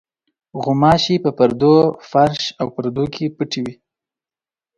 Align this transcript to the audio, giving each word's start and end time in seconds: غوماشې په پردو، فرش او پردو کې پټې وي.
غوماشې 0.61 1.15
په 1.23 1.29
پردو، 1.37 1.75
فرش 2.09 2.43
او 2.61 2.67
پردو 2.75 3.05
کې 3.13 3.25
پټې 3.37 3.59
وي. 3.65 3.75